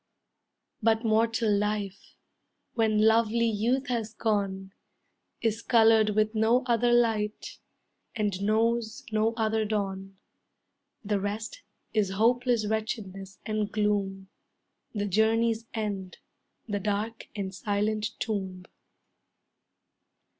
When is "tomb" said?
18.19-18.65